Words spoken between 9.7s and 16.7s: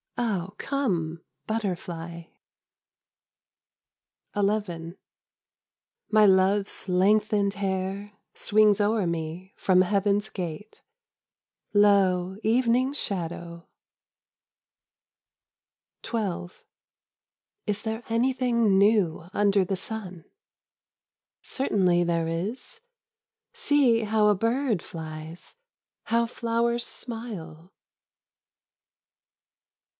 Heaven's gate: I^, Evening's shadow! 1^6 Japanese Hokkus XII